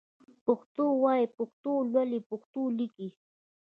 پښتو 0.45 0.85
وايئ، 1.03 1.25
پښتو 1.37 1.71
لولئ، 1.93 2.21
پښتو 2.29 2.61
ليکئ 2.77 3.09